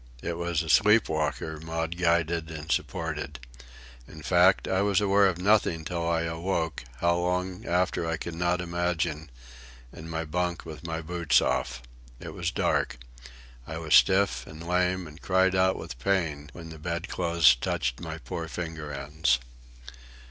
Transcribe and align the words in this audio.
It 0.23 0.35
was 0.35 0.63
a 0.63 0.67
sleep 0.69 1.07
walker 1.07 1.59
Maud 1.59 1.95
guided 1.95 2.49
and 2.49 2.71
supported. 2.71 3.39
In 4.07 4.23
fact, 4.23 4.67
I 4.67 4.81
was 4.81 4.99
aware 4.99 5.27
of 5.27 5.37
nothing 5.37 5.85
till 5.85 6.09
I 6.09 6.21
awoke, 6.23 6.83
how 7.01 7.17
long 7.17 7.67
after 7.67 8.07
I 8.09 8.17
could 8.17 8.33
not 8.33 8.61
imagine, 8.61 9.29
in 9.93 10.09
my 10.09 10.25
bunk 10.25 10.65
with 10.65 10.87
my 10.87 11.03
boots 11.03 11.39
off. 11.39 11.83
It 12.19 12.33
was 12.33 12.49
dark. 12.49 12.97
I 13.67 13.77
was 13.77 13.93
stiff 13.93 14.47
and 14.47 14.67
lame, 14.67 15.05
and 15.05 15.21
cried 15.21 15.53
out 15.53 15.75
with 15.75 15.99
pain 15.99 16.49
when 16.51 16.69
the 16.69 16.79
bed 16.79 17.07
clothes 17.07 17.53
touched 17.53 18.01
my 18.01 18.17
poor 18.17 18.47
finger 18.47 18.91
ends. 18.91 19.37